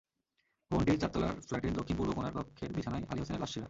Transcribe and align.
ভবনটির 0.71 0.99
চারতলার 1.01 1.33
ফ্ল্যাটের 1.39 1.73
দক্ষিণ-পূর্ব 1.73 2.11
কোনার 2.13 2.33
কক্ষের 2.37 2.71
বিছানায় 2.75 3.05
আলী 3.09 3.19
হোসেনের 3.21 3.41
লাশ 3.41 3.51
ছিল। 3.53 3.59